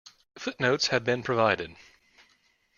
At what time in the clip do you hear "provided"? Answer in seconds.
1.21-1.75